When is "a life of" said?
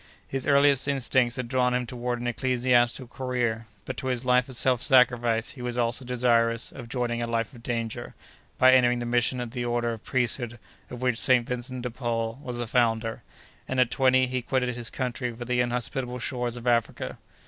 7.21-7.61